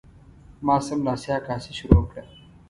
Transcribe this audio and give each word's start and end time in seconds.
ما 0.65 0.75
سملاسي 0.87 1.29
عکاسي 1.37 1.71
شروع 1.79 2.03
کړه. 2.11 2.23